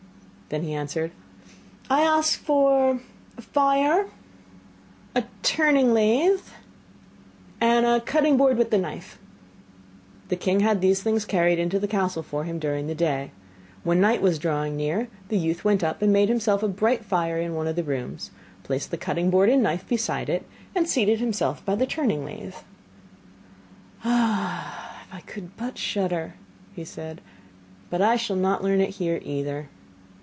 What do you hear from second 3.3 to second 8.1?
a fire, a turning lathe, and a